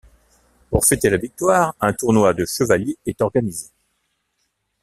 Pour 0.71 0.83
fêter 0.87 1.11
la 1.11 1.17
victoire, 1.17 1.75
un 1.79 1.93
tournoi 1.93 2.33
de 2.33 2.43
chevalier 2.43 2.97
est 3.05 3.21
organisé. 3.21 3.69